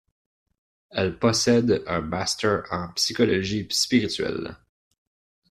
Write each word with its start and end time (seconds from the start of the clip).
Elle 0.89 1.19
possède 1.19 1.83
un 1.85 2.01
master 2.01 2.63
en 2.71 2.87
psychologie 2.93 3.67
spirituelle. 3.69 4.57